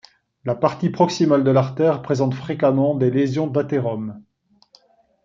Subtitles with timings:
[0.45, 4.23] La partie proximale de l'artère présente fréquemment des lésions d'athérome.